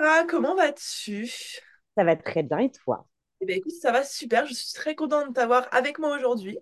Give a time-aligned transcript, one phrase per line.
[0.00, 1.30] Sarah, comment vas-tu?
[1.96, 3.06] Ça va très bien et toi?
[3.40, 4.46] Eh bien, écoute, ça va super.
[4.46, 6.58] Je suis très contente de t'avoir avec moi aujourd'hui.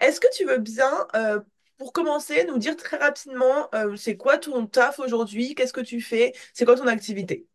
[0.00, 1.40] Est-ce que tu veux bien, euh,
[1.78, 5.54] pour commencer, nous dire très rapidement, euh, c'est quoi ton taf aujourd'hui?
[5.54, 6.34] Qu'est-ce que tu fais?
[6.54, 7.46] C'est quoi ton activité?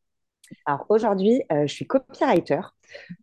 [0.66, 2.60] Alors aujourd'hui, euh, je suis copywriter.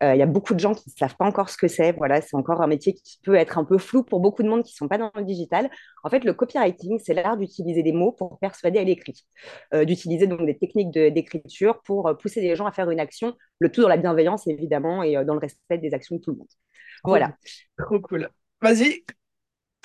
[0.02, 1.92] Euh, Il y a beaucoup de gens qui ne savent pas encore ce que c'est.
[1.92, 4.62] Voilà, c'est encore un métier qui peut être un peu flou pour beaucoup de monde
[4.62, 5.70] qui ne sont pas dans le digital.
[6.02, 9.24] En fait, le copywriting, c'est l'art d'utiliser des mots pour persuader à l'écrit,
[9.72, 13.34] Euh, d'utiliser donc des techniques de- d'écriture pour pousser les gens à faire une action,
[13.58, 16.38] le tout dans la bienveillance évidemment et dans le respect des actions de tout le
[16.38, 16.48] monde.
[17.04, 17.36] Voilà.
[17.78, 18.28] trop cool.
[18.60, 19.04] Vas-y.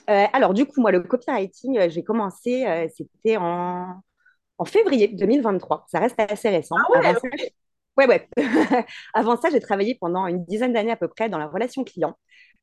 [0.07, 4.01] Alors du coup, moi, le copywriting, j'ai commencé, c'était en,
[4.59, 5.85] en février 2023.
[5.89, 6.75] Ça reste assez Ah récent.
[6.89, 7.27] ouais, Avant ça.
[7.97, 8.29] Ouais, ouais.
[9.13, 12.17] Avant ça, j'ai travaillé pendant une dizaine d'années à peu près dans la relation client.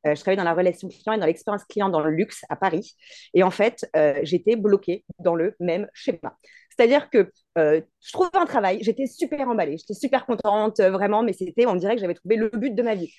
[0.05, 2.55] Euh, je travaillais dans la relation client et dans l'expérience client dans le luxe à
[2.55, 2.95] Paris.
[3.33, 6.37] Et en fait, euh, j'étais bloquée dans le même schéma.
[6.75, 11.33] C'est-à-dire que euh, je trouvais un travail, j'étais super emballée, j'étais super contente, vraiment, mais
[11.33, 13.11] c'était, on dirait que j'avais trouvé le but de ma vie.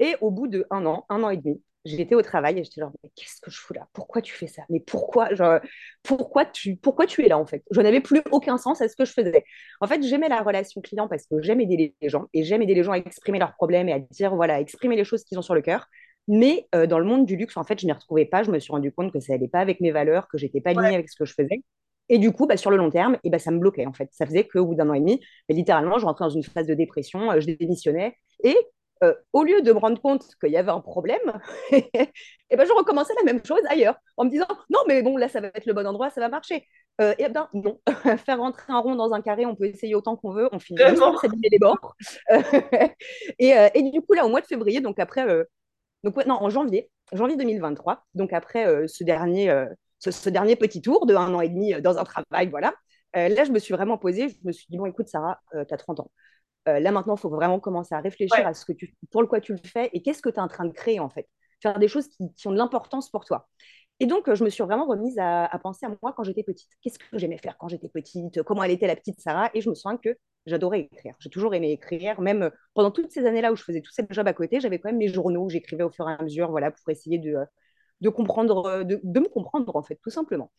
[0.00, 2.80] Et au bout de un an, un an et demi, j'étais au travail et j'étais
[2.80, 3.88] genre, mais qu'est-ce que je fous là?
[3.92, 4.62] Pourquoi tu fais ça?
[4.70, 5.60] Mais pourquoi, genre,
[6.02, 7.62] pourquoi tu, pourquoi tu es là en fait?
[7.70, 9.44] Je n'avais plus aucun sens à ce que je faisais.
[9.80, 12.74] En fait, j'aimais la relation client parce que j'aime aider les gens et j'aime aider
[12.74, 15.38] les gens à exprimer leurs problèmes et à dire, voilà, à exprimer les choses qu'ils
[15.38, 15.86] ont sur le cœur.
[16.28, 18.42] Mais euh, dans le monde du luxe, en fait, je ne m'y retrouvais pas.
[18.42, 20.70] Je me suis rendu compte que ça n'allait pas avec mes valeurs, que j'étais pas
[20.70, 20.94] alignée Ouais.
[20.94, 21.62] avec ce que je faisais.
[22.10, 24.08] Et du coup, bah, sur le long terme, et bah, ça me bloquait en fait.
[24.12, 26.66] Ça faisait qu'au bout d'un an et demi, bah, littéralement, je rentrais dans une phase
[26.66, 28.16] de dépression, euh, je démissionnais.
[28.44, 28.56] Et
[29.02, 31.40] euh, au lieu de me rendre compte qu'il y avait un problème,
[31.72, 35.28] et ben, je recommençais la même chose ailleurs, en me disant non, mais bon, là,
[35.28, 36.66] ça va être le bon endroit, ça va marcher.
[37.00, 37.80] Euh, et ben non,
[38.26, 40.78] faire rentrer un rond dans un carré, on peut essayer autant qu'on veut, on finit
[40.78, 41.94] par s'abîmer les bords.
[43.38, 45.44] Et, euh, et, du coup, là, au mois de février, donc après, euh,
[46.02, 49.52] donc ouais, non, en janvier, janvier 2023, donc après ce, dernier,
[49.98, 52.74] ce, ce, dernier petit tour de un an et demi dans un travail, voilà,
[53.14, 55.76] là, je me suis vraiment posée, je me suis dit, bon, écoute, Sarah, tu as
[55.76, 56.10] 30 ans.
[56.68, 58.44] Euh, là, maintenant, il faut vraiment commencer à réfléchir Ouais.
[58.44, 60.40] à ce que tu, pour le quoi tu le fais et qu'est-ce que tu es
[60.40, 61.28] en train de créer, en fait.
[61.62, 63.48] Faire des choses qui, qui ont de l'importance pour toi.
[64.00, 66.44] Et donc, euh, je me suis vraiment remise à, à penser à moi quand j'étais
[66.44, 66.68] petite.
[66.82, 68.42] Qu'est-ce que j'aimais faire quand j'étais petite?
[68.44, 69.50] Comment elle était la petite Sarah?
[69.54, 70.16] Et je me sens que
[70.46, 71.14] j'adorais écrire.
[71.18, 72.20] J'ai toujours aimé écrire.
[72.20, 74.78] Même euh, pendant toutes ces années-là où je faisais tous ces jobs à côté, j'avais
[74.78, 77.34] quand même mes journaux où j'écrivais au fur et à mesure, voilà, pour essayer de,
[78.00, 80.50] de comprendre, euh, de, de, me comprendre en fait, tout simplement.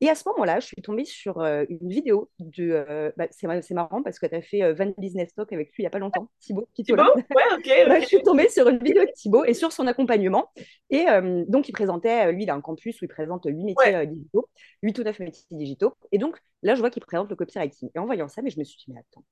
[0.00, 3.74] Et à ce moment-là, je suis tombée sur euh, une vidéo de, euh, bah, c'est
[3.74, 5.90] marrant parce que tu as fait euh, Van Business Talk avec lui il n'y a
[5.90, 6.96] pas longtemps, Thibaut Thibaut?
[6.96, 10.50] Ouais, ok, bah, je suis tombée sur une vidéo de Thibaut et sur son accompagnement.
[10.90, 11.06] Et
[11.48, 14.06] donc, il présentait, lui, il a un campus où il présente huit métiers Ouais.
[14.06, 14.48] digitaux,
[14.82, 15.94] huit ou neuf métiers digitaux.
[16.12, 17.90] Et donc, là, je vois qu'il présente le copywriting.
[17.94, 19.24] Et en voyant ça, mais je me suis dit, mais attends,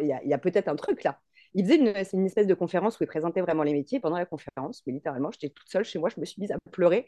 [0.00, 1.18] il y a, y a peut-être un truc là.
[1.54, 4.00] Il faisait une, une, espèce de conférence où il présentait vraiment les métiers.
[4.00, 6.56] Pendant la conférence, mais littéralement, j'étais toute seule chez moi, je me suis mise à
[6.70, 7.06] pleurer.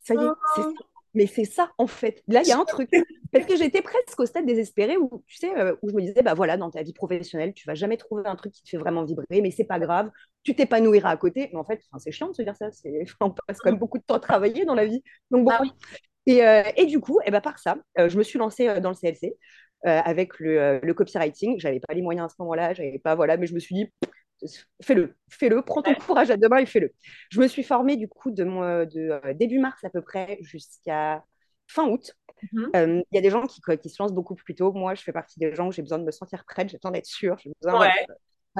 [0.00, 0.70] Ça y est, c'est ça.
[1.16, 2.22] Mais c'est ça, en fait.
[2.28, 2.90] Là, il y a un truc.
[3.32, 6.22] Parce que j'étais presque au stade désespéré où, tu sais, euh, où je me disais,
[6.22, 8.76] bah voilà, dans ta vie professionnelle, tu vas jamais trouver un truc qui te fait
[8.76, 10.10] vraiment vibrer, mais c'est pas grave,
[10.42, 11.48] tu t'épanouiras à côté.
[11.52, 12.68] Mais en fait, c'est chiant de se dire ça.
[13.20, 15.02] On passe quand même beaucoup de temps à travailler dans la vie.
[15.30, 15.52] Donc bon.
[15.54, 15.72] Ah oui.
[16.26, 18.90] Et, euh, et, du coup, et ben par ça, euh, je me suis lancée dans
[18.90, 19.36] le CLC
[19.84, 21.58] avec le, le copywriting.
[21.58, 23.92] J'avais pas les moyens à ce moment-là, j'avais pas, voilà, mais je me suis dit,
[24.82, 26.92] fais-le, fais-le, prends ton courage à deux mains et fais-le.
[27.30, 30.38] Je me suis formée du coup de, mon, de euh, début mars à peu près
[30.40, 31.24] jusqu'à
[31.66, 32.12] fin août.
[32.52, 32.70] Il Mhm.
[32.76, 34.72] euh, y a des gens qui, qui, se lancent beaucoup plus tôt.
[34.72, 36.90] Moi, je fais partie des gens où j'ai besoin de me sentir prête, j'ai besoin
[36.90, 37.80] d'être sûre, j'ai besoin.
[37.80, 38.06] Ouais.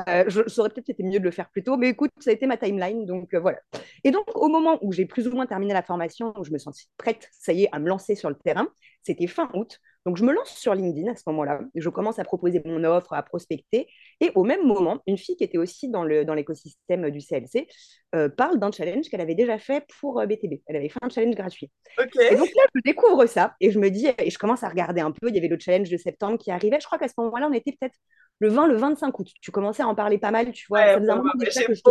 [0.09, 2.31] Euh, je, ça aurait peut-être été mieux de le faire plus tôt, mais écoute, ça
[2.31, 3.59] a été ma timeline, donc euh, voilà.
[4.05, 6.59] Et donc, au moment où j'ai plus ou moins terminé la formation, où je me
[6.59, 8.69] sentais prête, ça y est, à me lancer sur le terrain,
[9.03, 9.81] c'était fin août.
[10.06, 11.61] Donc, je me lance sur LinkedIn à ce moment-là.
[11.75, 13.89] Je commence à proposer mon offre, à prospecter.
[14.21, 17.67] Et au même moment, une fille qui était aussi dans, le, dans l'écosystème du CLC
[18.15, 20.61] euh, parle d'un challenge qu'elle avait déjà fait pour euh, BTB.
[20.67, 21.72] Elle avait fait un challenge gratuit.
[21.99, 25.00] Et donc là, je découvre ça et je me dis, et je commence à regarder
[25.00, 25.28] un peu.
[25.28, 26.78] Il y avait le challenge de septembre qui arrivait.
[26.81, 27.97] Je crois qu'à ce moment-là, on était peut-être
[28.38, 29.28] le 20, le 25 août.
[29.41, 30.78] Tu commençais à en parler pas mal, tu vois.
[30.78, 31.91] Ouais, ça faisait un j'ai que je te...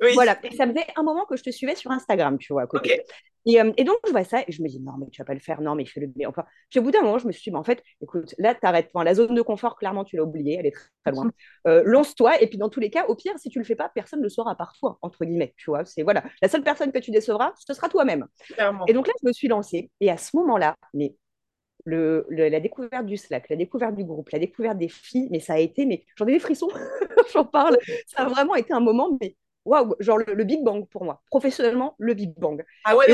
[0.00, 0.14] Oui.
[0.14, 2.66] Voilà, et ça faisait un moment que je te suivais sur Instagram, tu vois, à
[2.66, 3.02] côté.
[3.46, 5.26] Et, euh, et, donc, je vois ça et je me dis, non, mais tu vas
[5.26, 6.10] pas le faire, non, mais fais-le.
[6.26, 8.54] Enfin, puis au bout d'un moment, je me suis dit, mais en fait, écoute, là,
[8.54, 8.90] t'arrêtes.
[8.92, 11.30] Enfin, la zone de confort, clairement, tu l'as oubliée, elle est très, très loin.
[11.66, 13.88] Euh, Lance-toi, et puis dans tous les cas, au pire, si tu le fais pas,
[13.88, 15.84] personne ne le saura par toi, entre guillemets, tu vois.
[15.86, 18.26] C'est voilà, la seule personne que tu décevras, ce sera toi-même.
[18.86, 21.14] Et donc là, je me suis lancée, et à ce moment-là, mais
[21.84, 25.40] le, le, la découverte du Slack, la découverte du groupe, la découverte des filles, mais
[25.40, 26.68] ça a été, mais j'en ai des frissons,
[27.32, 30.86] j'en parle, ça a vraiment été un moment, mais waouh, genre le, le, Big Bang
[30.88, 32.64] pour moi, professionnellement, le Big Bang.
[32.84, 33.06] Ah ouais,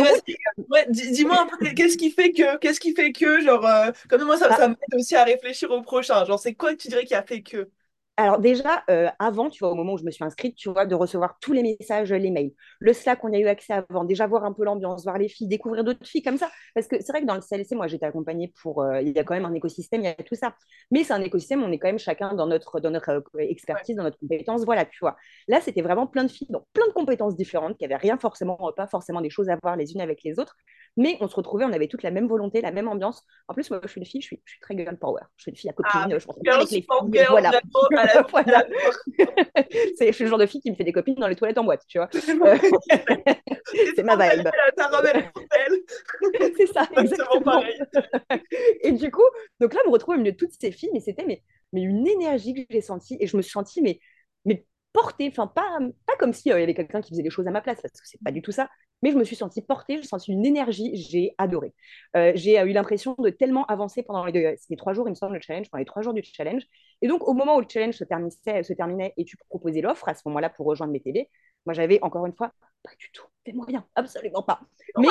[0.91, 4.37] dis-moi un peu, qu'est-ce qui fait que, qu'est-ce qui fait que, genre, euh, comme moi,
[4.37, 4.57] ça, Ah.
[4.57, 6.25] ça m'aide aussi à réfléchir au prochain.
[6.25, 7.71] Genre, c'est quoi que tu dirais qui a fait que?
[8.21, 10.85] Alors déjà, euh, avant, tu vois, au moment où je me suis inscrite, tu vois,
[10.85, 14.27] de recevoir tous les messages, les mails, le Slack, on a eu accès avant, déjà
[14.27, 16.51] voir un peu l'ambiance, voir les filles, découvrir d'autres filles comme ça.
[16.75, 19.19] Parce que c'est vrai que dans le CLC, moi, j'étais accompagnée pour, euh, il y
[19.19, 20.55] a quand même un écosystème, il y a tout ça.
[20.91, 23.97] Mais c'est un écosystème, on est quand même chacun dans notre, dans notre euh, expertise,
[23.97, 25.17] dans notre compétence, voilà, tu vois.
[25.49, 28.59] Là, c'était vraiment plein de filles, donc plein de compétences différentes, qui n'avaient rien forcément,
[28.77, 30.57] pas forcément des choses à voir les unes avec les autres.
[30.97, 33.25] Mais on se retrouvait, on avait toute la même volonté, la même ambiance.
[33.49, 35.23] En plus, moi, je suis une fille, je suis, je suis très girl power.
[35.37, 36.87] Je suis une fille à copine, ah, je pense avec les filles.
[37.29, 37.61] Voilà.
[38.31, 38.67] voilà.
[39.97, 41.59] c'est, je suis le genre de fille qui me fait des copines dans les toilettes
[41.59, 42.09] en boîte, tu vois.
[42.13, 42.35] c'est
[44.05, 44.49] ma vibe.
[44.77, 45.07] Ta robe,
[46.57, 47.41] C'est ça, exactement.
[47.41, 47.81] Pareil.
[48.83, 49.23] et du coup,
[49.61, 52.07] donc là, me retrouve au milieu de toutes ces filles, mais c'était mais, mais une
[52.07, 54.01] énergie que j'ai sentie et je me suis sentie mais,
[54.45, 57.47] mais portée, enfin pas, pas comme s'il euh, y avait quelqu'un qui faisait des choses
[57.47, 58.69] à ma place, parce que c'est pas du tout ça,
[59.03, 61.75] mais je me suis sentie portée, j'ai senti une énergie, j'ai adoré.
[62.17, 65.15] Euh, j'ai eu l'impression de tellement avancer pendant les, deux, les trois jours, il me
[65.15, 66.63] semble, le challenge, pendant les trois jours du challenge.
[67.03, 70.09] Et donc, au moment où le challenge se terminait, se terminait et tu proposais l'offre,
[70.09, 71.31] à ce moment-là, pour rejoindre mes télé,
[71.67, 72.53] moi, j'avais encore une fois,
[72.83, 74.61] pas du tout des moyens, absolument pas.
[74.99, 75.09] Mais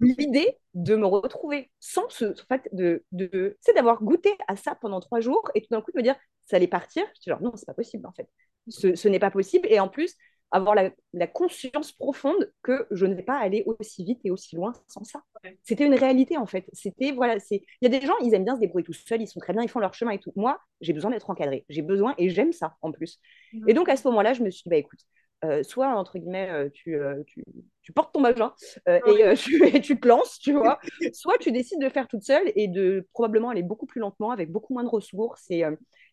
[0.00, 4.98] l'idée de me retrouver sans ce fait de, de c'est d'avoir goûté à ça pendant
[4.98, 7.04] trois jours et tout d'un coup de me dire ça allait partir?
[7.24, 8.28] Je genre non c'est pas possible en fait
[8.68, 10.16] ce, ce n'est pas possible et en plus
[10.52, 14.72] avoir la, conscience profonde que je ne vais pas aller aussi vite et aussi loin
[14.86, 15.22] sans ça.
[15.62, 16.66] C'était une réalité en fait.
[16.72, 19.22] C'était voilà, c'est il y a des gens, ils aiment bien se débrouiller tout seuls,
[19.22, 20.32] ils sont très bien, ils font leur chemin et tout.
[20.36, 23.18] Moi, j'ai besoin d'être encadré, j'ai besoin et j'aime ça en plus.
[23.66, 25.00] Et donc à ce moment-là, je me suis dit bah écoute,
[25.44, 27.42] euh, soit entre guillemets euh, tu, euh, tu,
[27.82, 28.52] tu, portes ton vagin
[28.86, 30.78] et, tu, et, tu, te lances, tu vois,
[31.14, 34.52] soit tu décides de faire toute seule et de probablement aller beaucoup plus lentement avec
[34.52, 35.64] beaucoup moins de ressources et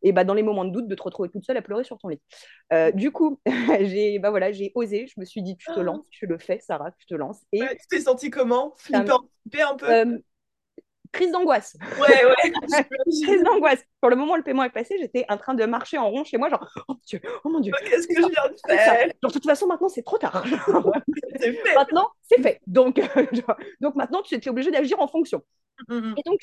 [0.02, 1.98] et bah, dans les moments de doute, de te retrouver toute seule à pleurer sur
[1.98, 2.22] ton lit.
[2.74, 3.40] Euh, du coup,
[3.82, 6.92] j'ai bah, voilà, osé, je me suis dit, tu te lances, tu le fais, Sarah,
[6.92, 7.42] tu te lances.
[7.52, 8.74] Et tu t'es sentie comment?
[8.78, 9.22] Flippant,
[9.54, 9.90] un peu?
[9.90, 10.18] Euh,
[11.12, 11.76] Crise d'angoisse.
[12.00, 12.52] Ouais, ouais.
[13.24, 13.84] crise d'angoisse.
[14.00, 16.24] Pour le moment où le paiement est passé, j'étais en train de marcher en rond
[16.24, 17.74] chez moi, genre, oh mon Dieu, oh mon Dieu.
[17.84, 19.00] Qu'est-ce que je viens de faire?
[19.02, 20.44] Genre, de toute façon, maintenant, c'est trop tard.
[21.42, 21.76] fait.
[21.76, 22.62] Maintenant, c'est fait.
[22.68, 23.02] Donc,
[23.82, 25.42] donc maintenant, tu es obligé d'agir en fonction.
[25.88, 26.16] Mm, mm, mm.
[26.18, 26.40] Et donc,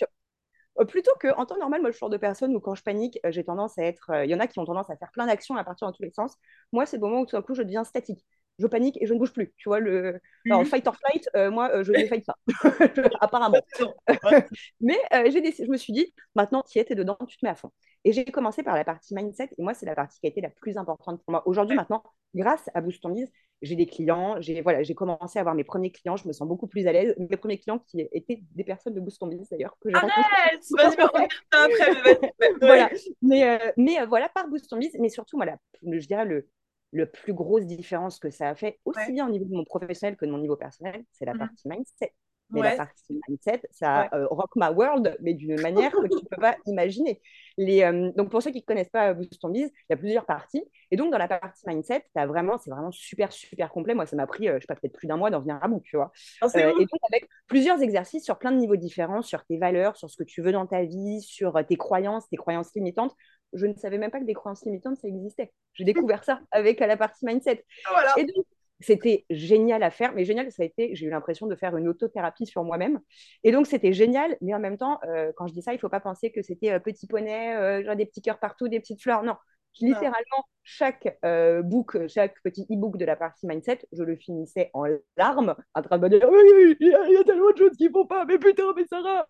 [0.85, 3.19] plutôt qu'en temps normal, moi, je suis le genre de personne où quand je panique,
[3.25, 4.11] euh, j'ai tendance à être.
[4.11, 5.93] Euh, il y en a qui ont tendance à faire plein d'actions à partir dans
[5.93, 6.37] tous les sens.
[6.73, 8.25] Moi, c'est le moment où tout d'un coup, je deviens statique.
[8.59, 9.53] Je panique et je ne bouge plus.
[9.59, 10.65] Tu vois, le mhm.
[10.65, 12.39] fight or flight, moi, je ne fight pas,
[13.21, 13.61] apparemment.
[14.81, 17.51] Mais j'ai je me suis dit, maintenant, tu es, tu es dedans, tu te mets
[17.51, 17.71] à fond.
[18.05, 19.51] Et j'ai commencé par la partie mindset.
[19.59, 21.43] Et moi, c'est la partie qui a été la plus importante pour moi.
[21.47, 22.03] Aujourd'hui, maintenant,
[22.35, 23.15] grâce à Boost on
[23.63, 26.47] j'ai des clients, j'ai voilà, j'ai commencé à avoir mes premiers clients, je me sens
[26.47, 27.15] beaucoup plus à l'aise.
[27.19, 32.35] Mes premiers clients qui étaient des personnes de Boost Business d'ailleurs que Arrête, vas-y, après,
[32.61, 32.91] voilà.
[33.23, 36.49] Mais euh, mais euh, voilà par Boost Business, mais surtout voilà, je dirais le
[36.93, 40.17] le plus grosse différence que ça a fait aussi bien au niveau de mon professionnel
[40.17, 42.13] que de mon niveau personnel, c'est la mmh partie mindset.
[42.51, 45.57] Mais la partie mindset, ça euh, rock my world, mais d'une
[45.91, 47.21] manière que tu ne peux pas imaginer.
[47.59, 49.97] Les, euh, donc, pour ceux qui ne connaissent pas Boost on Biz, il y a
[49.97, 50.63] plusieurs parties.
[50.91, 53.95] Et donc, dans la partie mindset, as vraiment, c'est vraiment super, super complet.
[53.95, 55.67] Moi, ça m'a pris, euh, je sais pas, peut-être plus d'un mois d'en venir à
[55.69, 56.13] bout, tu vois.
[56.41, 60.11] Ah, et donc, avec plusieurs exercices sur plein de niveaux différents, sur tes valeurs, sur
[60.11, 63.15] ce que tu veux dans ta vie, sur tes croyances, tes croyances limitantes.
[63.53, 65.53] Je ne savais même pas que des croyances limitantes, ça existait.
[65.75, 67.65] J'ai découvert ça avec la partie mindset.
[67.87, 68.13] Ah, voilà.
[68.19, 68.45] Et donc,
[68.81, 71.89] c'était génial à faire, mais génial, ça a été, j'ai eu l'impression de faire une
[71.89, 73.01] autothérapie sur moi-même.
[73.43, 75.81] Et donc, c'était génial, mais en même temps, euh, quand je dis ça, il ne
[75.81, 79.03] faut pas penser que c'était euh, petit poney, euh, des petits cœurs partout, des petites
[79.03, 79.23] fleurs.
[79.23, 79.37] Non,
[79.81, 84.85] littéralement, chaque euh, book, chaque petit e-book de la partie mindset, je le finissais en
[85.17, 87.93] larmes, en train de me dire Oui, il y, a tellement de choses qui ne
[87.93, 89.25] vont pas, mais putain, mais Sarah,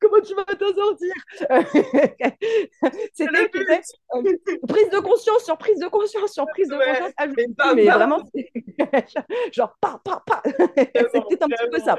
[0.00, 1.12] comment tu vas t'en sortir?
[3.12, 3.48] C'était
[4.68, 7.12] prise de conscience sur prise de conscience sur prise de conscience.
[7.16, 7.26] Ah,
[7.74, 8.22] mais, vraiment,
[9.52, 10.42] genre, pas, pas, pas.
[10.44, 11.98] C'était un petit peu ça.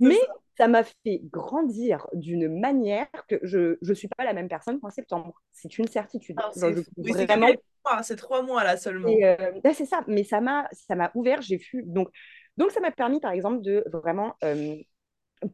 [0.00, 0.18] Mais
[0.56, 4.90] ça m'a fait grandir d'une manière que je ne suis pas la même personne qu'en
[4.90, 5.34] septembre.
[5.52, 6.36] C'est une certitude.
[7.84, 9.08] Ah, c'est trois mois là seulement.
[9.08, 10.68] Euh, ben, c'est ça, mais ça m'a
[11.14, 11.40] ouvert.
[11.42, 12.08] J'ai vu donc
[12.56, 14.76] donc ça m'a permis par exemple de vraiment euh,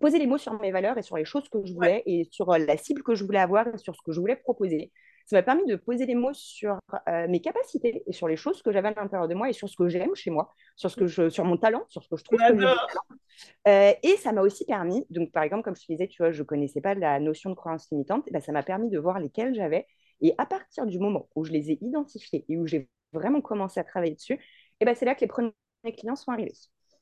[0.00, 2.50] poser les mots sur mes valeurs et sur les choses que je voulais et sur
[2.50, 4.92] euh, la cible que je voulais avoir et sur ce que je voulais proposer.
[5.32, 6.78] Ça m'a permis de poser les mots sur
[7.26, 9.76] mes capacités et sur les choses que j'avais à l'intérieur de moi et sur ce
[9.76, 12.24] que j'aime chez moi, sur, ce que je, sur mon talent, sur ce que je
[12.24, 16.22] trouve que Et ça m'a aussi permis, donc par exemple, comme je te disais, tu
[16.22, 18.90] vois, je ne connaissais pas la notion de croyance limitante, et ben, ça m'a permis
[18.90, 19.86] de voir lesquelles j'avais
[20.20, 23.80] et à partir du moment où je les ai identifiés et où j'ai vraiment commencé
[23.80, 24.38] à travailler dessus,
[24.80, 25.54] et ben c'est là que les premiers
[25.96, 26.52] clients sont arrivés.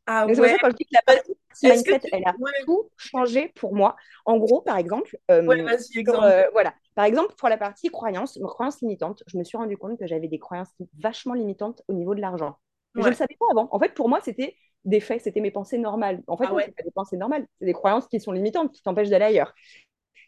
[0.06, 0.34] Ah ouais.
[0.36, 3.96] C'est quand je dis que la partie mindset, elle a tout changé pour moi?
[4.24, 5.42] En gros, par exemple, euh,
[5.94, 6.24] exemple.
[6.24, 6.74] Euh, voilà.
[6.94, 10.28] Par exemple, pour la partie croyance, croyance limitante, je me suis rendu compte que j'avais
[10.28, 12.56] des croyances vachement limitantes au niveau de l'argent.
[12.94, 13.68] Je ne le savais pas avant.
[13.70, 16.22] En fait, pour moi, c'était des faits, c'était mes pensées normales.
[16.26, 18.82] En fait, ah c'est pas des pensées normales, c'est des croyances qui sont limitantes, qui
[18.82, 19.54] t'empêchent d'aller ailleurs.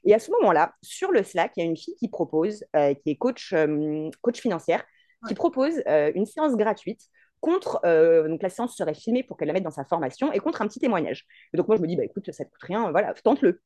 [0.05, 2.95] Et à ce moment-là, sur le Slack, il y a une fille qui propose, euh,
[2.95, 4.85] qui est coach, euh, coach financière,
[5.29, 7.03] qui propose euh, une séance gratuite
[7.43, 7.81] contre,
[8.29, 10.69] donc la séance serait filmée pour qu'elle la mette dans sa formation et contre un
[10.69, 11.27] petit témoignage.
[11.53, 13.61] Et donc moi je me dis, bah écoute, ça ne coûte rien, voilà, tente-le.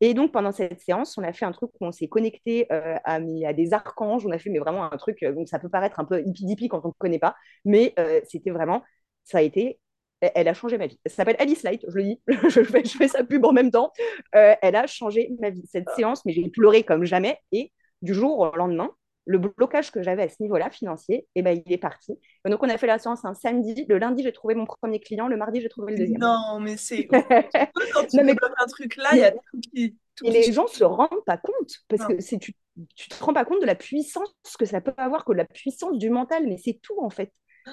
[0.00, 2.96] Et donc, pendant cette séance, on a fait un truc où on s'est connecté euh,
[3.04, 4.26] à, à, des archanges.
[4.26, 6.84] On a fait mais vraiment un truc, donc ça peut paraître un peu hippie quand
[6.84, 8.82] on ne connaît pas, mais euh, c'était vraiment,
[9.24, 9.80] ça a été,
[10.20, 10.98] elle a changé ma vie.
[11.04, 13.70] Elle s'appelle Alice Light, je le dis, je, fais, je fais sa pub en même
[13.70, 13.92] temps.
[14.34, 15.64] Euh, elle a changé ma vie.
[15.66, 17.38] Cette séance, mais j'ai pleuré comme jamais.
[17.52, 18.90] Et du jour au lendemain,
[19.26, 22.18] le blocage que j'avais à ce niveau-là financier, eh ben, il est parti.
[22.44, 23.84] Et donc, on a fait la séance un samedi.
[23.88, 25.26] Le lundi, j'ai trouvé mon premier client.
[25.26, 26.20] Le mardi, j'ai trouvé le deuxième.
[26.20, 27.06] Non, mais c'est.
[27.10, 28.34] Quand tu non, mais...
[28.58, 29.96] un truc là, il y a tout qui.
[30.24, 31.72] et les gens ne se rendent pas compte.
[31.88, 34.94] Parce que c'est, tu ne te rends pas compte de la puissance que ça peut
[34.96, 36.46] avoir, que la puissance du mental.
[36.46, 37.32] Mais c'est tout, en fait.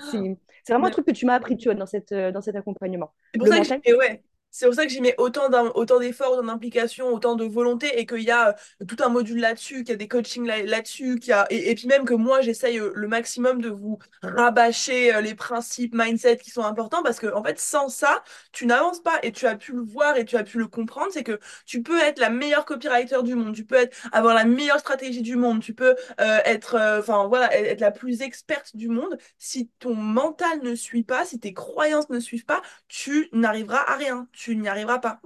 [0.09, 0.73] C'est, ah.
[0.73, 3.13] vraiment un truc que tu m'as appris, tu vois, dans, cette, dans cet accompagnement.
[3.31, 4.23] C'est pour ça que ouais.
[4.55, 8.21] C'est pour ça que j'y mets autant, d'efforts, autant d'implication, autant de volonté et qu'il
[8.21, 11.47] y a euh, tout un module là-dessus, qu'il y a des coachings là-dessus, qu'il a...
[11.49, 15.95] et, puis même que moi, j'essaye euh, le maximum de vous rabâcher euh, les principes,
[15.95, 19.47] mindset qui sont importants parce que, en fait, sans ça, tu n'avances pas et tu
[19.47, 21.11] as pu le voir et tu as pu le comprendre.
[21.11, 24.45] C'est que tu peux être la meilleure copywriter du monde, tu peux être, avoir la
[24.45, 29.17] meilleure stratégie du monde, tu peux être, enfin voilà, être la plus experte du monde.
[29.39, 33.95] Si ton mental ne suit pas, si tes croyances ne suivent pas, tu n'arriveras à
[33.95, 35.19] rien n'y arriveras pas.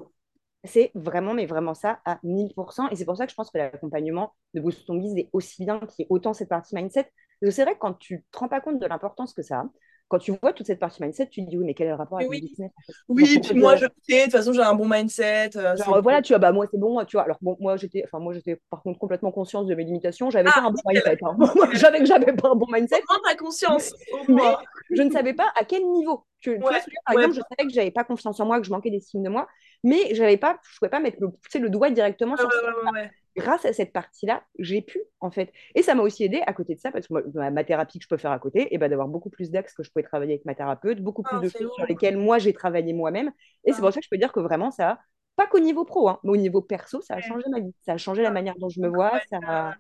[0.64, 2.90] C'est vraiment, mais vraiment ça à 1000%.
[2.90, 5.64] Et c'est pour ça que je pense que l'accompagnement de Boost Ton Biz est aussi
[5.64, 7.12] bien qu'il y ait autant cette partie mindset.
[7.50, 9.66] C'est vrai que quand tu ne te rends pas compte de l'importance que ça a,
[10.08, 11.96] quand tu vois toute cette partie mindset, tu te dis oui, mais quel est le
[11.96, 12.40] rapport avec oui.
[12.42, 12.72] le business
[13.10, 15.58] Oui, puis moi, je sais, de toute façon, j'ai un bon mindset.
[15.58, 17.24] Euh, genre, voilà, tu vois, bah, moi, c'est bon, tu vois.
[17.24, 20.30] Alors, bon, moi, j'étais, enfin, moi, j'étais par contre complètement conscience de mes limitations.
[20.30, 21.18] J'avais ah, pas un bon mindset.
[21.24, 21.38] Hein.
[21.74, 23.02] j'avais que j'avais pas un bon mindset.
[23.08, 23.94] Comment ta conscience
[24.30, 24.56] Mais
[24.92, 26.26] je ne savais pas à quel niveau.
[26.40, 28.66] Tu, ouais, tu vois, par exemple, je savais que j'avais pas confiance en moi, que
[28.66, 29.48] je manquais d'estime de moi,
[29.84, 32.60] mais j'avais pas, je pouvais pas mettre le, le doigt directement sur ça
[33.38, 35.52] grâce à cette partie-là, j'ai pu, en fait.
[35.76, 38.04] Et ça m'a aussi aidé à côté de ça, parce que moi, ma thérapie que
[38.04, 40.34] je peux faire à côté, et ben, d'avoir beaucoup plus d'axes que je pouvais travailler
[40.34, 43.32] avec ma thérapeute, beaucoup plus ah, de choses sur lesquelles moi j'ai travaillé moi-même.
[43.66, 43.92] Et c'est pour ah.
[43.92, 45.00] ça que je peux dire que vraiment, ça
[45.38, 47.74] pas qu'au niveau pro, hein, mais au niveau perso, ça a changé ma vie.
[47.86, 49.20] Ça a changé la manière dont je me vois.
[49.30, 49.76] Ça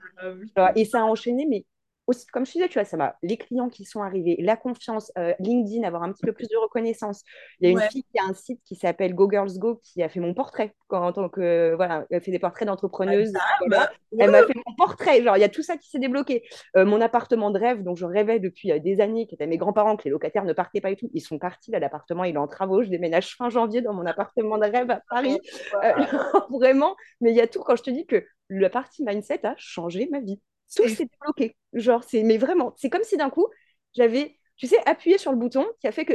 [0.56, 0.72] a...
[0.76, 1.66] Et ça a enchaîné, mais
[2.08, 5.12] aussi, comme je disais, tu vois, ça m'a, les clients qui sont arrivés, la confiance,
[5.18, 7.24] euh, LinkedIn, avoir un petit peu plus de reconnaissance.
[7.60, 10.02] Il y a une fille qui a un site qui s'appelle Go Girls Go qui
[10.02, 13.34] a fait mon portrait quand, en tant que, voilà, elle fait des portraits d'entrepreneuses.
[13.36, 15.22] Ah, elle m'a fait mon portrait.
[15.22, 16.44] Genre, il y a tout ça qui s'est débloqué.
[16.78, 19.58] Euh, mon appartement de rêve, dont je rêvais depuis euh, des années, qui était mes
[19.58, 21.72] grands-parents, que les locataires ne partaient pas et tout, ils sont partis.
[21.72, 22.84] Là, l'appartement, il est en travaux.
[22.84, 25.40] Je déménage fin janvier dans mon appartement de rêve à Paris.
[26.50, 26.96] vraiment.
[27.20, 27.64] Mais il y a tout.
[27.64, 30.40] Quand je te dis que la partie mindset a changé ma vie
[30.76, 31.56] tout s'est débloqué.
[31.74, 33.48] Genre, c'est, mais vraiment, c'est comme si d'un coup,
[33.94, 36.14] j'avais, tu sais, appuyé sur le bouton qui a fait que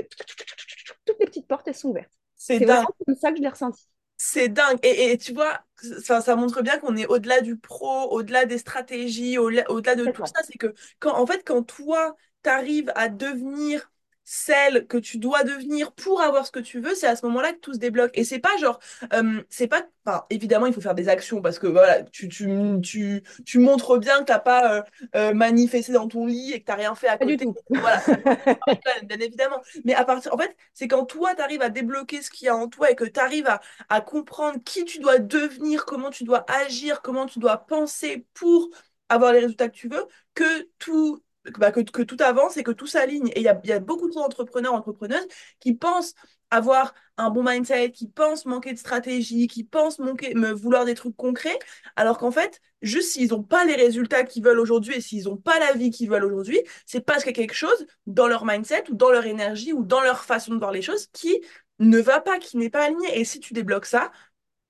[1.05, 2.13] toutes les petites portes, elles sont ouvertes.
[2.35, 3.87] C'est vraiment comme ça que je l'ai ressenti.
[4.17, 4.79] C'est dingue.
[4.83, 5.61] Et, et, tu vois,
[6.03, 10.27] ça, ça montre bien qu'on est au-delà du pro, au-delà des stratégies, au-delà de tout
[10.27, 10.43] ça.
[10.45, 13.92] C'est que, quand, en fait, quand toi, tu arrives à devenir
[14.25, 17.53] celle que tu dois devenir pour avoir ce que tu veux, c'est à ce moment-là
[17.53, 18.13] que tout se débloque.
[18.15, 18.79] Et c'est pas genre,
[19.13, 22.49] euh, c'est pas, enfin, évidemment, il faut faire des actions parce que voilà, tu, tu,
[22.83, 24.83] tu, tu montres bien que t'as pas euh,
[25.17, 27.47] euh, manifesté dans ton lit et que t'as rien fait à côté.
[27.47, 27.57] du tout.
[27.71, 28.01] Voilà,
[29.05, 29.61] bien évidemment.
[29.85, 32.49] Mais à partir, en fait, c'est quand toi, tu arrives à débloquer ce qu'il y
[32.49, 36.11] a en toi et que tu arrives à, à comprendre qui tu dois devenir, comment
[36.11, 38.69] tu dois agir, comment tu dois penser pour
[39.09, 41.23] avoir les résultats que tu veux, que tout
[41.59, 43.29] bah, que, tout avance et que tout s'aligne.
[43.35, 45.27] Et il y a, beaucoup d'entrepreneurs, entrepreneuses
[45.61, 46.15] qui pensent
[46.51, 51.17] avoir un bon mindset, qui pensent manquer de stratégie, qui pensent me vouloir des trucs
[51.17, 51.59] concrets,
[51.97, 55.37] alors qu'en fait, juste s'ils n'ont pas les résultats qu'ils veulent aujourd'hui et s'ils n'ont
[55.37, 58.45] pas la vie qu'ils veulent aujourd'hui, c'est parce qu'il y a quelque chose dans leur
[58.45, 61.41] mindset ou dans leur énergie ou dans leur façon de voir les choses qui
[61.79, 63.19] ne va pas, qui n'est pas aligné.
[63.19, 64.13] Et si tu débloques ça,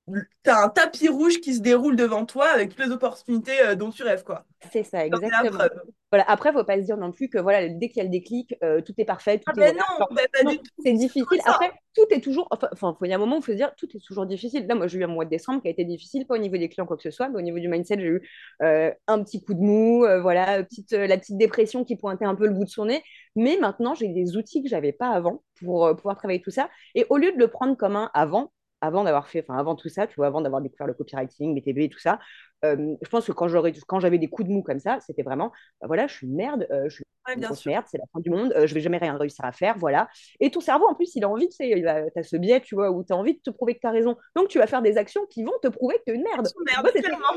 [0.08, 3.74] tu as un tapis rouge qui se déroule devant toi avec toutes les opportunités euh,
[3.76, 4.44] dont tu rêves, quoi.
[4.72, 5.58] C'est ça, exactement.
[6.10, 6.24] Voilà.
[6.28, 8.04] Après, il ne faut pas se dire non plus que voilà, dès qu'il y a
[8.04, 9.38] le déclic, euh, tout est parfait.
[9.38, 10.26] Tout ah ben non, ben
[10.84, 11.40] c'est difficile.
[11.46, 12.48] Après, tout est toujours.
[12.50, 14.66] Enfin, il y a un moment où il faut se dire tout est toujours difficile.
[14.66, 16.58] Là, moi, j'ai eu un mois de décembre qui a été difficile, pas au niveau
[16.58, 18.28] des clients, quoi que ce soit, mais au niveau du mindset, j'ai eu
[18.62, 22.46] euh, un petit coup de mou, voilà, petite, la petite dépression qui pointait un peu
[22.46, 23.02] le bout de son nez.
[23.36, 26.68] Mais maintenant, j'ai des outils que je n'avais pas avant pour pouvoir travailler tout ça.
[26.94, 29.88] Et au lieu de le prendre comme un avant, avant d'avoir fait, enfin avant tout
[29.88, 32.18] ça, tu vois, avant d'avoir découvert le copywriting, les TV et tout ça,
[32.64, 35.22] euh, je pense que quand j'aurais, quand j'avais des coups de mou comme ça, c'était
[35.22, 38.04] vraiment, bah voilà, je suis une merde, euh, je suis une grosse merde, c'est la
[38.12, 40.08] fin du monde, euh, je vais jamais rien réussir à faire, voilà.
[40.40, 42.90] Et ton cerveau, en plus, il a envie, tu sais, as ce biais, tu vois,
[42.90, 44.16] où tu as envie de te prouver que tu as raison.
[44.34, 46.48] Donc, tu vas faire des actions qui vont te prouver que tu es une merde.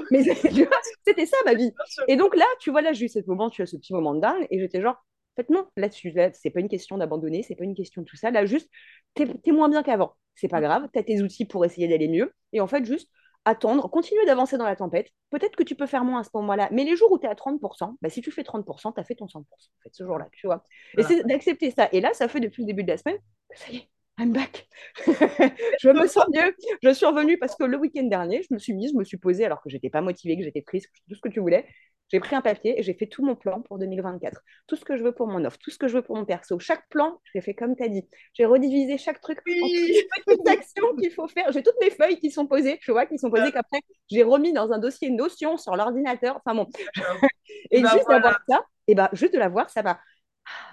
[0.09, 0.23] mais
[1.07, 1.71] c'était ça ma vie.
[2.07, 4.15] Et donc là, tu vois, là, j'ai eu ce moment, tu as ce petit moment
[4.15, 5.03] de dingue, et j'étais genre,
[5.35, 8.07] en fait, non, là-dessus, là, c'est pas une question d'abandonner, c'est pas une question de
[8.07, 8.31] tout ça.
[8.31, 8.69] Là, juste,
[9.15, 10.15] t'es es moins bien qu'avant.
[10.35, 12.33] C'est pas grave, tu as tes outils pour essayer d'aller mieux.
[12.53, 13.09] Et en fait, juste
[13.43, 15.09] attendre, continuer d'avancer dans la tempête.
[15.29, 17.29] Peut-être que tu peux faire moins à ce moment-là, mais les jours où tu es
[17.29, 20.03] à 30%, bah, si tu fais 30%, tu as fait ton 100% en fait, ce
[20.03, 20.63] jour-là, tu vois.
[20.97, 21.87] Et c'est d'accepter ça.
[21.91, 23.17] Et là, ça fait depuis le début de la semaine,
[23.53, 24.67] ça y est, I'm back.
[25.05, 26.55] je me sens mieux.
[26.81, 29.17] Je suis revenue parce que le week-end dernier, je me suis mise, je me suis
[29.17, 31.67] posée alors que j'étais pas motivée, que j'étais triste, tout ce que tu voulais.
[32.15, 34.41] J'ai pris un papier et j'ai fait tout mon plan pour 2024.
[34.67, 36.23] Tout ce que je veux pour mon offre, tout ce que je veux pour mon
[36.23, 36.57] perso.
[36.59, 38.07] Chaque plan, je l'ai fait comme tu as dit.
[38.33, 39.59] J'ai redivisé chaque truc oui.
[39.61, 41.51] en petites actions qu'il faut faire.
[41.51, 44.53] J'ai toutes mes feuilles qui sont posées, tu vois, qui sont posées qu'après, j'ai remis
[44.53, 46.37] dans un dossier Notion sur l'ordinateur.
[46.37, 46.69] Enfin bon.
[47.71, 49.99] et bah, juste d'avoir ça, et ben, juste de l'avoir, ça va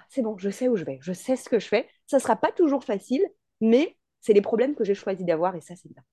[0.07, 1.89] c'est bon, je sais où je vais, je sais ce que je fais.
[2.07, 3.27] Ça ne sera pas toujours facile,
[3.59, 6.03] mais c'est les problèmes que j'ai choisi d'avoir et ça, c'est bien.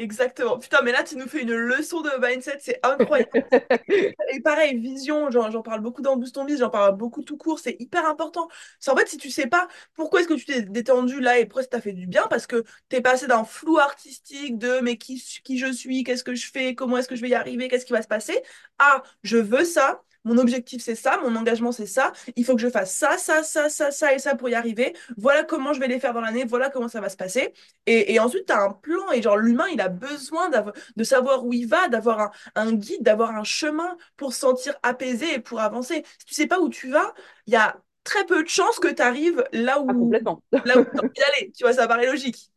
[0.00, 0.58] Exactement.
[0.60, 3.30] Putain, mais là, tu nous fais une leçon de mindset, c'est incroyable.
[4.32, 7.74] et pareil, vision, j'en parle beaucoup dans Boost Biz, j'en parle beaucoup tout court, c'est
[7.80, 8.48] hyper important.
[8.78, 11.46] C'est en fait, si tu sais pas pourquoi est-ce que tu t'es détendu là et
[11.46, 14.78] pourquoi ça t'a fait du bien, parce que tu es passé d'un flou artistique de
[14.80, 17.34] mais qui, qui je suis, qu'est-ce que je fais, comment est-ce que je vais y
[17.34, 18.40] arriver, qu'est-ce qui va se passer,
[18.78, 22.60] à je veux ça, mon objectif c'est ça, mon engagement c'est ça, il faut que
[22.62, 25.80] je fasse ça, ça, ça, ça, ça et ça pour y arriver, voilà comment je
[25.80, 27.52] vais les faire dans l'année, voilà comment ça va se passer.
[27.86, 30.50] Et, ensuite, tu as un plan et genre l'humain, il a besoin
[30.96, 35.34] de savoir où il va, d'avoir un, guide, d'avoir un chemin pour se sentir apaisé
[35.34, 36.04] et pour avancer.
[36.18, 37.14] Si tu sais pas où tu vas,
[37.46, 40.84] il y a très peu de chances que tu arrives là où, ah, là où
[40.84, 41.52] tu as envie d'aller.
[41.56, 42.50] Tu vois, ça paraît logique.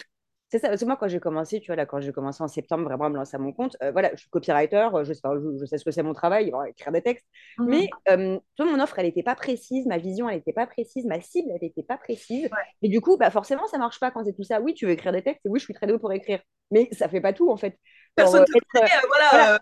[0.52, 2.50] C'est ça, parce que moi, quand j'ai commencé, tu vois, là, quand j'ai commencé en
[2.50, 5.14] septembre, vraiment à me lancer à mon compte, euh, voilà, je suis copywriter, euh, je
[5.14, 7.26] sais, je, sais ce que c'est mon travail, écrire des textes,
[7.58, 7.66] mmh.
[7.70, 11.22] mais euh, mon offre, elle n'était pas précise, ma vision, elle n'était pas précise, ma
[11.22, 12.50] cible, elle n'était pas précise.
[12.82, 14.60] Et du coup, bah, forcément, ça marche pas quand c'est tout ça.
[14.60, 16.90] Oui, tu veux écrire des textes, et oui, je suis très douée pour écrire, mais
[16.92, 17.78] ça fait pas tout, en fait.
[18.16, 19.60] Personne être, connaît, voilà.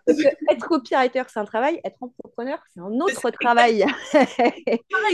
[0.50, 3.86] être copywriter, c'est un travail, être entrepreneur, c'est un autre travail.
[4.12, 4.28] Pareil,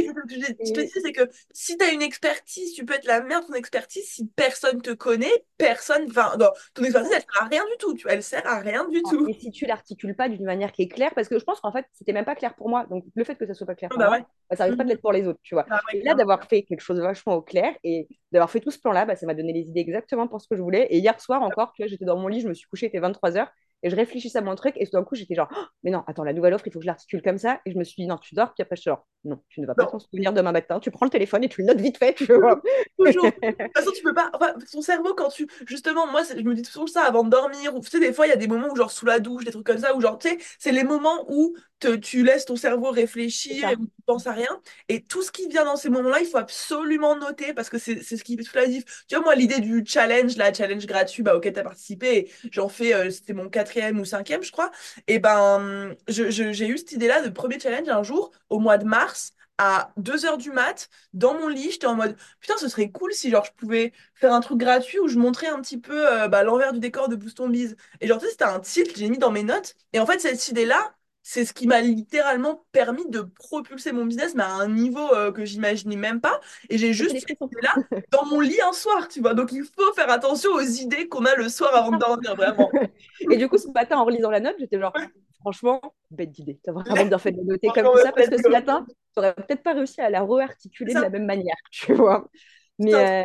[0.08, 3.44] je te dis, c'est que si tu as une expertise, tu peux être la merde
[3.44, 6.38] de ton expertise, si personne te connaît, personne, enfin,
[6.74, 9.28] ton expertise, elle sert à rien du tout, tu, elle sert à rien du tout.
[9.28, 11.74] Et si tu l'articules pas d'une manière qui est claire, parce que je pense qu'en
[11.74, 13.90] fait, c'était même pas clair pour moi, donc le fait que ça soit pas clair
[13.90, 15.66] pour bah moi, bah, ça arrive pas de l'être pour les autres, tu vois.
[15.94, 18.80] Et là, d'avoir fait quelque chose de vachement au clair et d'avoir fait tout ce
[18.80, 20.88] plan-là, bah, ça m'a donné les idées exactement pour ce que je voulais.
[20.90, 22.90] Et hier soir encore, tu vois, j'étais dans mon lit, je me suis couchée, il
[22.90, 23.50] était 23 heures
[23.84, 26.04] et je réfléchissais à mon truc, et tout d'un coup, j'étais genre, oh, mais non,
[26.08, 27.62] attends, la nouvelle offre, il faut que je l'articule comme ça.
[27.66, 29.62] Et je me suis dit, non, tu dors, puis après, je suis genre, non, tu
[29.62, 31.80] ne vas pas t'en souvenir demain matin, tu prends le téléphone et tu le notes
[31.82, 32.60] vite fait, tu vois.
[32.98, 33.26] Toujours.
[33.44, 34.32] De toute façon, tu peux pas.
[34.34, 35.48] Enfin, ton cerveau, quand tu.
[35.68, 38.26] Justement, moi, je me dis toujours ça avant de dormir, ou tu sais, des fois,
[38.26, 40.02] il y a des moments où, genre, sous la douche, des trucs comme ça, où,
[40.02, 41.56] genre, tu sais, c'est les moments où
[41.96, 44.62] tu laisses ton cerveau réfléchir et tu penses à rien.
[44.90, 48.02] Et tout ce qui vient dans ces moments-là, il faut absolument noter parce que c'est
[48.02, 48.84] ce qui fait tout la diff.
[49.08, 52.70] Tu vois, moi, l'idée du challenge, la challenge gratuit bah, auquel tu as participé, j'en
[52.70, 54.72] fais, euh, c'était mon quatrième ou cinquième, je crois.
[55.08, 59.34] Et ben, j'ai eu cette idée-là de premier challenge un jour, au mois de mars,
[59.58, 63.30] à 2h du mat, dans mon lit, j'étais en mode putain, ce serait cool si
[63.30, 66.44] genre je pouvais faire un truc gratuit où je montrais un petit peu euh, bah,
[66.44, 67.76] l'envers du décor de Boost Bise.
[68.02, 69.76] Et genre, tu sais, c'était un titre que j'ai mis dans mes notes.
[69.94, 70.96] Et en fait, cette idée-là,
[71.28, 75.32] c'est ce qui m'a littéralement permis de propulser mon business mais à un niveau euh,
[75.32, 76.40] que j'imaginais même pas.
[76.70, 77.74] Et j'ai juste été là
[78.12, 79.34] dans mon lit un soir, tu vois.
[79.34, 82.70] Donc il faut faire attention aux idées qu'on a le soir avant de dormir, vraiment.
[83.32, 84.94] Et du coup, ce matin, en relisant la note, j'étais genre,
[85.40, 86.60] franchement, bête d'idée.
[86.64, 89.34] Tu as vraiment bien fait de noter comme ça parce que ce matin, tu n'aurais
[89.34, 92.30] peut-être pas réussi à la rearticuler de la même manière, tu vois.
[92.78, 93.24] Mais, euh,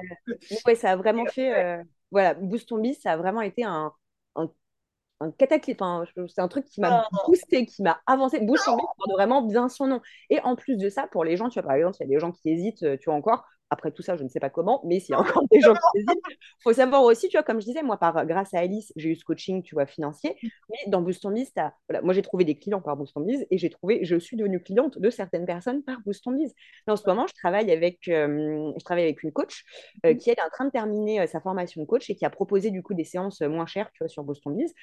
[0.64, 1.54] ouais, ça a vraiment fait.
[1.54, 3.92] Euh, voilà, Boost ton bis, ça a vraiment été un,
[4.36, 4.50] un
[5.38, 6.04] cataclysme.
[6.28, 7.16] c'est un truc qui m'a oh.
[7.26, 8.40] boosté, qui m'a avancé.
[8.40, 10.00] Bouche en porte vraiment bien son nom.
[10.30, 12.08] Et en plus de ça, pour les gens, tu vois, par exemple, il y a
[12.08, 14.50] des gens qui hésitent, euh, tu vois, encore, après tout ça, je ne sais pas
[14.50, 17.36] comment, mais s'il y a encore des gens qui hésitent, il faut savoir aussi, tu
[17.36, 19.86] vois, comme je disais, moi, par, grâce à Alice, j'ai eu ce coaching, tu vois,
[19.86, 20.36] financier.
[20.68, 21.52] Mais dans Boost Biz,
[21.88, 24.60] voilà, moi, j'ai trouvé des clients par Boost Biz et j'ai trouvé, je suis devenue
[24.60, 26.52] cliente de certaines personnes par Boost Biz.
[26.88, 29.64] en ce moment, je travaille avec, euh, je travaille avec une coach
[30.04, 32.30] euh, qui est en train de terminer euh, sa formation de coach et qui a
[32.30, 34.74] proposé du coup des séances moins chères, tu vois, sur Boost Biz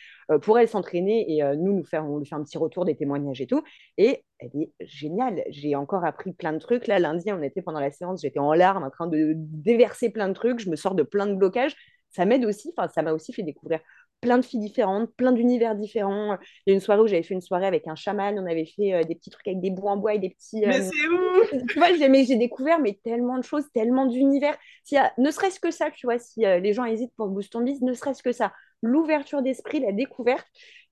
[0.42, 3.42] pour elle s'entraîner et nous, nous faire, on lui fait un petit retour des témoignages
[3.42, 3.64] et tout.
[3.98, 5.44] Et elle est géniale.
[5.50, 6.88] J'ai encore appris plein de trucs.
[6.88, 10.28] Là, lundi, on était pendant la séance, j'étais en larmes en train de déverser plein
[10.28, 10.60] de trucs.
[10.60, 11.76] Je me sors de plein de blocages.
[12.10, 12.74] Ça m'aide aussi.
[12.76, 13.80] Enfin, ça m'a aussi fait découvrir
[14.22, 16.38] plein de filles différentes, plein d'univers différents.
[16.66, 18.38] Il y a une soirée où j'avais fait une soirée avec un chaman.
[18.40, 20.62] On avait fait euh, des petits trucs avec des bouts en bois et des petits.
[20.66, 24.58] Mais euh, c'est où Tu vois, j'ai découvert mais tellement de choses, tellement d'univers.
[25.18, 27.94] ne serait-ce que ça, tu vois, si euh, les gens hésitent pour Boost ton ne
[27.94, 30.48] serait-ce que ça l'ouverture d'esprit, la découverte.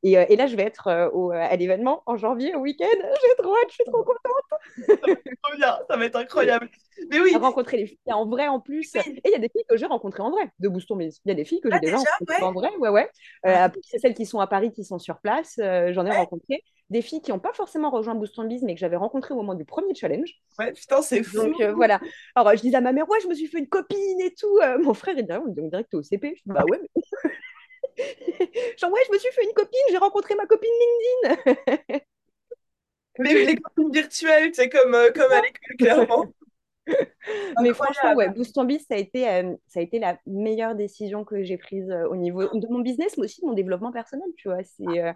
[0.06, 2.86] Et, euh, et, là, je vais être euh, au, à l'événement en janvier, au week-end.
[2.94, 4.20] J'ai trop hâte, je suis trop contente.
[4.86, 6.70] ça va être trop bien, ça va être incroyable.
[7.10, 7.36] Mais oui.
[7.36, 8.96] Rencontrer les filles en vrai en plus.
[8.96, 11.30] Et il y a des filles que j'ai rencontrées en vrai, de Booston mais Il
[11.30, 12.70] y a des filles que j'ai ah, déjà, rencontrées en vrai.
[12.78, 13.10] Ouais, ouais.
[13.48, 15.56] Euh, c'est celles qui sont à Paris, qui sont sur place.
[15.58, 16.64] J'en ai rencontré.
[16.92, 19.56] Des filles qui n'ont pas forcément rejoint Booston Biz, mais que j'avais rencontrées au moment
[19.56, 20.30] du premier challenge.
[20.60, 21.38] Ouais, putain, c'est fou.
[21.38, 22.00] Donc voilà.
[22.36, 24.60] Alors, je disais à ma mère, ouais, je me suis fait une copine et tout.
[24.84, 26.36] mon frère est derrière, on dirait que t'es au CP.
[26.38, 27.02] Je dis, bah ouais, mais...
[28.78, 30.72] Genre, ouais, je me suis fait une copine, j'ai rencontré ma copine
[31.24, 32.00] LinkedIn.
[33.20, 36.26] les, les copines virtuelles, c'est comme, euh, comme à l'école, clairement.
[37.62, 41.44] Mais franchement, ouais, Boost ça a été, euh, ça a été la meilleure décision que
[41.44, 44.50] j'ai prise euh, au niveau de mon business, mais aussi de mon développement personnel, tu
[44.50, 44.64] vois.
[44.64, 45.12] C'est euh,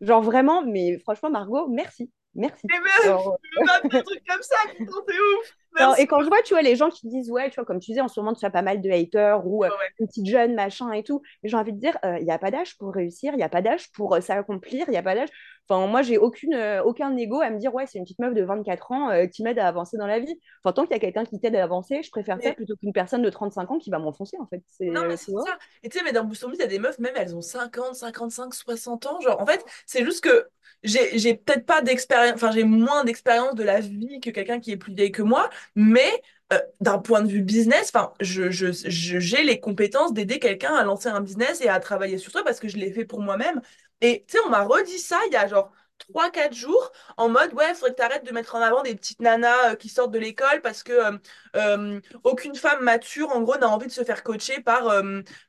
[0.00, 2.10] genre vraiment, mais franchement, Margot, merci.
[2.34, 2.66] Merci.
[2.66, 5.56] Et même, Genre, je veux pas faire des trucs comme ça, putain, c'est ouf.
[5.98, 7.90] Et quand je vois, tu vois, les gens qui disent, ouais, tu vois, comme tu
[7.92, 10.26] disais, en ce moment, tu as pas mal de haters ou euh, Ouais, une petite
[10.26, 11.22] jeune, machin et tout.
[11.44, 13.62] J'ai envie de dire, il n'y a pas d'âge pour réussir, il n'y a pas
[13.62, 15.28] d'âge pour euh, s'accomplir, il n'y a pas d'âge.
[15.68, 18.32] Enfin, moi, j'ai aucune, euh, aucun ego à me dire, ouais, c'est une petite meuf
[18.32, 20.34] de 24 ans euh, qui m'aide à avancer dans la vie.
[20.64, 22.74] Enfin, tant qu'il y a quelqu'un qui t'aide à avancer, je préfère ça Mais- plutôt
[22.76, 24.62] qu'une personne de 35 ans qui va m'enfoncer, en fait.
[24.80, 25.58] Non, mais euh, c'est ça.
[25.82, 27.94] Et tu sais, mais dans Boost il y a des meufs, même elles ont 50,
[27.94, 29.20] 55, 60 ans.
[29.20, 30.48] Genre, en fait, c'est juste que
[30.82, 34.70] j'ai j'ai peut-être pas d'expérience, enfin, j'ai moins d'expérience de la vie que quelqu'un qui
[34.70, 36.10] est plus vieille que moi, mais
[36.52, 41.20] euh, d'un point de vue business, je, j'ai les compétences d'aider quelqu'un à lancer un
[41.20, 43.60] business et à travailler sur soi parce que je l'ai fait pour moi-même.
[44.00, 47.28] Et tu sais, on m'a redit ça il y a genre trois quatre jours en
[47.28, 49.74] mode, ouais, il faudrait que tu arrêtes de mettre en avant des petites nanas euh,
[49.74, 51.18] qui sortent de l'école parce que
[51.56, 55.02] euh, aucune femme mature, en gros, n'a envie de se faire coacher par,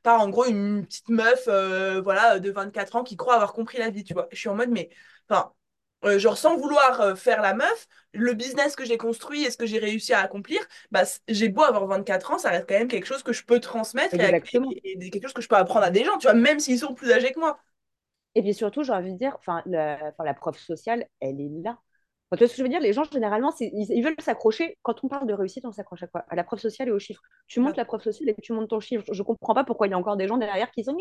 [0.04, 1.46] par en gros, une petite meuf
[2.04, 4.28] voilà, de 24 ans qui croit avoir compris la vie, tu vois.
[4.32, 4.90] Je suis en mode, mais,
[5.30, 5.54] enfin,
[6.06, 9.58] euh, genre, sans vouloir euh, faire la meuf, le business que j'ai construit et ce
[9.58, 10.60] que j'ai réussi à accomplir,
[10.92, 13.60] bah, j'ai beau avoir 24 ans, ça reste quand même quelque chose que je peux
[13.60, 14.78] transmettre et, Exactement.
[14.84, 16.80] et- et quelque chose que je peux apprendre à des gens, tu vois, même s'ils
[16.80, 17.60] sont plus âgés que moi.
[18.36, 21.50] Et puis surtout, j'ai envie de dire, enfin, la, enfin, la preuve sociale, elle est
[21.64, 21.80] là.
[22.32, 22.80] Enfin, tu vois ce que je veux dire?
[22.80, 24.78] Les gens, généralement, ils, ils veulent s'accrocher.
[24.84, 26.26] Quand on parle de réussite, on s'accroche à quoi?
[26.30, 27.24] À la preuve sociale et aux chiffres.
[27.48, 29.04] Tu montes la preuve sociale et tu montes ton chiffre.
[29.12, 30.96] Je comprends pas pourquoi il y a encore des gens derrière qui sont...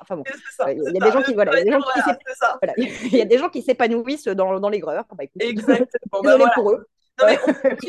[0.00, 0.22] Enfin bon,
[0.60, 1.52] euh, il y a des gens qui, voilà,
[2.76, 5.04] il y a des gens qui s'épanouissent dans, dans l'aigreur.
[5.16, 5.86] Bah, Exactement.
[6.12, 6.50] Bah, voilà.
[6.54, 6.86] pour eux.
[7.20, 7.38] Non, mais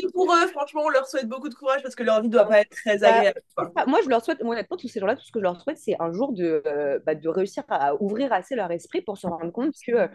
[0.04, 2.44] on pour eux, franchement, on leur souhaite beaucoup de courage parce que leur vie doit
[2.44, 3.40] pas être très Bah, agréable.
[3.56, 3.86] quoi.
[3.86, 5.78] moi, je leur souhaite, moi, honnêtement, tous ces gens-là, tout ce que je leur souhaite,
[5.78, 9.26] c'est un jour de, euh, bah, de réussir à ouvrir assez leur esprit pour se
[9.26, 10.08] rendre compte que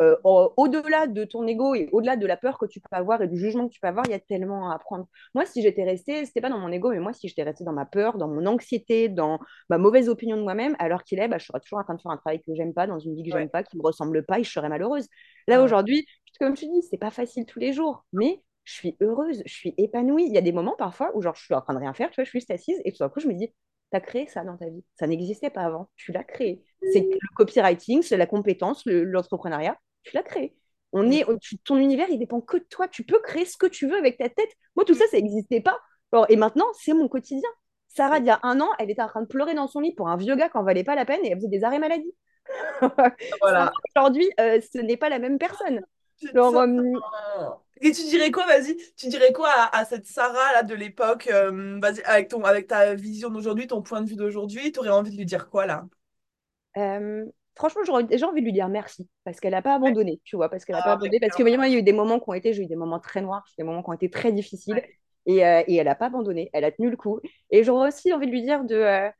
[0.00, 3.20] euh, au- au-delà de ton ego et au-delà de la peur que tu peux avoir
[3.22, 5.06] et du jugement que tu peux avoir, il y a tellement à apprendre.
[5.34, 7.72] Moi, si j'étais restée, c'était pas dans mon ego, mais moi, si j'étais restée dans
[7.72, 11.38] ma peur, dans mon anxiété, dans ma mauvaise opinion de moi-même, alors qu'il est, bah,
[11.38, 13.24] je serais toujours en train de faire un travail que j'aime pas, dans une vie
[13.24, 13.38] que Ouais.
[13.38, 15.06] j'aime pas, qui me ressemble pas, et je serais malheureuse.
[15.46, 15.62] Là, Ouais.
[15.62, 16.06] aujourd'hui,
[16.40, 19.52] comme je te dis, c'est pas facile tous les jours, mais je suis heureuse, je
[19.52, 20.26] suis épanouie.
[20.26, 22.10] Il y a des moments parfois où genre, je suis en train de rien faire,
[22.10, 23.52] tu vois, je suis juste assise, et tout d'un coup, je me dis,
[23.90, 24.84] T'as créé ça dans ta vie.
[25.00, 25.88] Ça n'existait pas avant.
[25.96, 26.62] Tu l'as créé.
[26.84, 29.78] C'est le copywriting, c'est la compétence, le- l'entrepreneuriat.
[30.02, 30.56] Tu l'as créé.
[30.92, 32.88] On est, tu- ton univers, il dépend que de toi.
[32.88, 34.50] Tu peux créer ce que tu veux avec ta tête.
[34.76, 35.78] Moi, tout ça, ça n'existait pas.
[36.12, 37.48] Alors, et maintenant, c'est mon quotidien.
[37.88, 39.94] Sarah, il y a un an, elle était en train de pleurer dans son lit
[39.94, 41.78] pour un vieux gars qui n'en valait pas la peine et elle faisait des arrêts
[41.78, 42.14] maladie.
[43.40, 43.72] Voilà.
[43.94, 45.82] aujourd'hui, euh, ce n'est pas la même personne.
[46.34, 46.70] Genre, euh,
[47.80, 51.28] Et tu dirais quoi, vas-y, tu dirais quoi à, à cette Sarah là de l'époque,
[51.32, 54.90] euh, vas-y, avec ton, avec ta vision d'aujourd'hui, ton point de vue d'aujourd'hui, tu aurais
[54.90, 55.86] envie de lui dire quoi là?
[57.58, 59.92] Franchement, j'aurais déjà envie de lui dire merci parce qu'elle n'a pas Ouais.
[59.92, 61.76] abandonné, tu vois, parce qu'elle n'a pas Ah, ouais, abandonné, parce que vraiment, il y
[61.76, 63.82] a eu des moments qui ont été, j'ai eu des moments très noirs, des moments
[63.82, 64.98] qui ont été très difficiles, Ouais.
[65.26, 67.20] et, euh, et elle n'a pas abandonné, elle a tenu le coup.
[67.50, 69.10] Et j'aurais aussi envie de lui dire de, euh,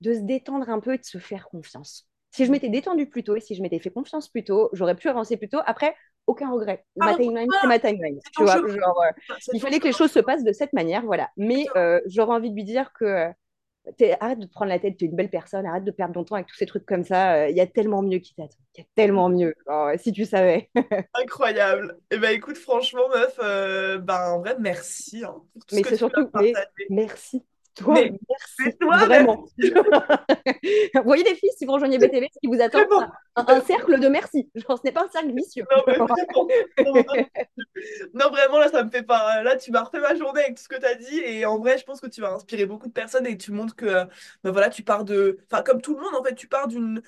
[0.00, 2.08] de se détendre un peu et de se faire confiance.
[2.32, 4.96] Si je m'étais détendue plus tôt et si je m'étais fait confiance plus tôt, j'aurais
[4.96, 5.60] pu avancer plus tôt.
[5.66, 5.94] Après,
[6.26, 6.84] aucun regret.
[6.96, 9.10] Ma Ah, timeline, c'est ma timeline, tu vois, genre, euh,
[9.52, 11.30] il fallait que les choses se passent de cette manière, voilà.
[11.36, 11.72] Mais
[12.06, 13.28] j'aurais envie de lui dire que
[14.20, 16.24] arrête de te prendre la tête, tu es une belle personne, arrête de perdre ton
[16.24, 17.34] temps avec tous ces trucs comme ça.
[17.34, 18.56] euh, Il y a tellement mieux qui t'attend.
[18.76, 19.54] Il y a tellement mieux.
[19.68, 20.70] Euh, si tu savais.
[21.14, 21.98] Incroyable.
[22.10, 25.82] Et ben écoute, franchement, meuf, euh, ben en vrai, merci hein, pour tout ce Mais
[25.88, 26.52] c'est surtout, mais
[26.90, 27.44] merci.
[27.74, 28.76] Toi, Mais, merci.
[28.78, 29.46] toi, Vraiment.
[29.58, 29.72] merci.
[30.94, 32.80] Vous voyez les filles, si vous rejoignez BTV, ce qui vous attend,
[33.34, 34.50] un, un cercle de merci.
[34.54, 35.64] Genre, ce n'est pas un cercle vicieux.
[35.74, 37.30] Non, mais.
[38.14, 39.42] Non, vraiment, là, ça me fait pas.
[39.42, 41.18] Là, tu m'as refait ma journée avec tout ce que tu as dit.
[41.20, 43.74] Et en vrai, je pense que tu vas inspirer beaucoup de personnes et tu montres
[43.76, 44.04] que, euh,
[44.44, 45.38] ben voilà, tu pars de.
[45.50, 47.02] Enfin, comme tout le monde, en fait, tu pars d'une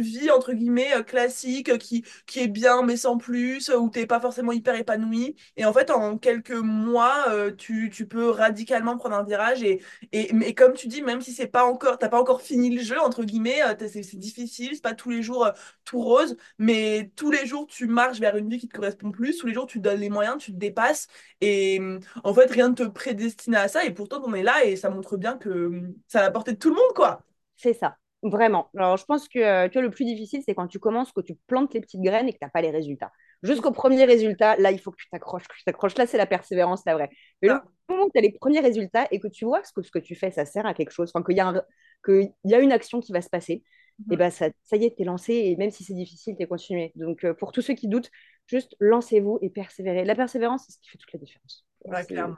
[0.00, 3.90] vie, entre guillemets, euh, classique, euh, qui, qui est bien, mais sans plus, euh, où
[3.90, 5.36] t'es pas forcément hyper épanoui.
[5.56, 9.62] Et en fait, en quelques mois, euh, tu, tu peux radicalement prendre un virage.
[9.62, 12.82] Et, et, comme tu dis, même si c'est pas encore, t'as pas encore fini le
[12.82, 15.52] jeu, entre guillemets, euh, c'est difficile, c'est pas tous les jours euh,
[15.84, 19.38] tout rose, mais tous les jours, tu marches vers une vie qui te correspond plus.
[19.38, 21.08] Tous les jours, tu donnes les moyens, tu te dépasses.
[21.40, 21.80] Et
[22.24, 23.84] en fait, rien ne te prédestine à ça.
[23.84, 25.70] Et pourtant, on est là et ça montre bien que
[26.08, 27.22] c'est à la portée de tout le monde, quoi.
[27.56, 28.70] C'est ça, vraiment.
[28.76, 31.34] Alors, je pense que tu vois, le plus difficile, c'est quand tu commences, que tu
[31.46, 33.12] plantes les petites graines et que tu n'as pas les résultats.
[33.42, 35.96] Jusqu'au premier résultat, là, il faut que tu t'accroches, que tu t'accroches.
[35.96, 37.10] Là, c'est la persévérance, la vraie.
[37.42, 37.64] Mais le Ça.
[37.88, 40.14] moment où tu as les premiers résultats et que tu vois que ce que, tu
[40.14, 41.62] fais, ça sert à quelque chose, enfin, qu'il y a un-
[42.04, 43.62] qu'il y a une action qui va se passer,
[44.10, 45.32] et ben ça, ça y est, tu es lancé.
[45.34, 46.92] Et même si c'est difficile, tu es continué.
[46.96, 48.10] Donc, euh, pour tous ceux qui doutent,
[48.46, 50.04] juste lancez-vous et persévérez.
[50.04, 51.64] La persévérance, c'est ce qui fait toute la différence.
[51.84, 52.36] Ouais, clairement.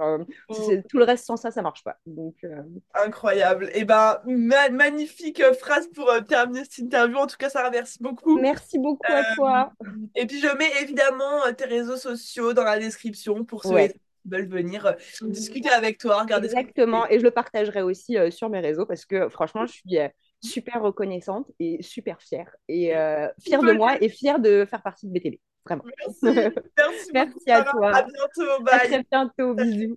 [0.00, 1.98] Euh, Oh, tout le reste sans ça, ça marche pas.
[2.06, 2.62] Donc, euh,
[2.94, 3.68] incroyable.
[3.74, 7.18] Et ben, ma- magnifique euh, phrase pour euh, terminer cette interview.
[7.18, 8.38] En tout cas, Sarah, merci beaucoup.
[8.40, 9.72] merci beaucoup à toi.
[10.14, 13.88] et puis, je mets évidemment tes réseaux sociaux dans la description pour ceux Ouais.
[13.90, 17.06] qui veulent venir euh, discuter avec toi, regarder Exactement.
[17.08, 19.98] Et je le partagerai aussi sur mes réseaux parce que franchement, je suis
[20.42, 22.54] super reconnaissante et super fière.
[22.68, 25.36] Et euh, fière de moi et fière de faire partie de BTB.
[25.64, 25.84] Vraiment.
[26.22, 26.50] Merci.
[27.14, 27.96] Merci à Sarah.
[27.96, 28.10] À toi.
[28.12, 28.50] bientôt.
[28.50, 28.88] À Bye.
[28.88, 29.54] très bientôt.
[29.54, 29.96] Bisous.